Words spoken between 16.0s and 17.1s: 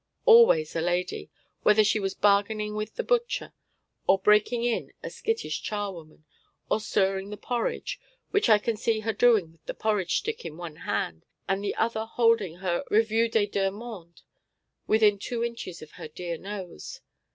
dear nose.